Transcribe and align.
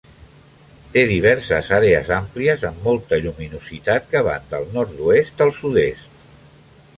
Té 0.93 1.01
diverses 1.09 1.69
àrees 1.77 2.09
àmplies 2.17 2.65
amb 2.69 2.87
molta 2.87 3.19
lluminositat 3.27 4.09
que 4.15 4.23
van 4.29 4.49
del 4.55 4.67
nord-oest 4.79 5.45
al 5.47 5.55
sud-est. 5.61 6.19